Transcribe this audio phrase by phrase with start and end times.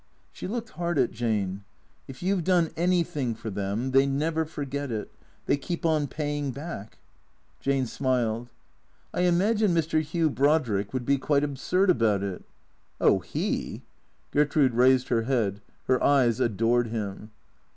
[0.33, 1.63] She looked hard at Jane."
[2.07, 5.11] If you 've done anything for them, they never forget it.
[5.45, 6.97] They keep on paying back."
[7.59, 8.49] Jane smiled."
[9.13, 10.01] I imagine Mr.
[10.01, 12.43] Hugh Brodrick would be quite absurd about it."
[12.99, 13.83] "Oh, lie"
[14.31, 15.61] Gertrude raised her head.
[15.85, 17.29] Her eyes adored him.